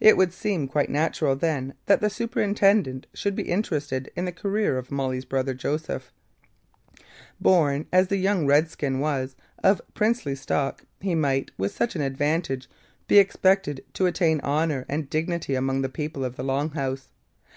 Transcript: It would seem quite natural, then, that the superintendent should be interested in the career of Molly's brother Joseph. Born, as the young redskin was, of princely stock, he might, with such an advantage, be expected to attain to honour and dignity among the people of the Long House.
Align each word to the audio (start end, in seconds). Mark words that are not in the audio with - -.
It 0.00 0.16
would 0.16 0.32
seem 0.32 0.66
quite 0.66 0.90
natural, 0.90 1.36
then, 1.36 1.74
that 1.86 2.00
the 2.00 2.10
superintendent 2.10 3.06
should 3.14 3.36
be 3.36 3.44
interested 3.44 4.10
in 4.16 4.24
the 4.24 4.32
career 4.32 4.76
of 4.76 4.90
Molly's 4.90 5.24
brother 5.24 5.54
Joseph. 5.54 6.10
Born, 7.40 7.86
as 7.92 8.08
the 8.08 8.16
young 8.16 8.46
redskin 8.48 8.98
was, 8.98 9.36
of 9.62 9.80
princely 9.94 10.34
stock, 10.34 10.84
he 11.00 11.14
might, 11.14 11.52
with 11.56 11.70
such 11.70 11.94
an 11.94 12.02
advantage, 12.02 12.68
be 13.06 13.18
expected 13.18 13.84
to 13.92 14.06
attain 14.06 14.38
to 14.40 14.44
honour 14.44 14.86
and 14.88 15.08
dignity 15.08 15.54
among 15.54 15.82
the 15.82 15.88
people 15.88 16.24
of 16.24 16.34
the 16.34 16.42
Long 16.42 16.70
House. 16.70 17.10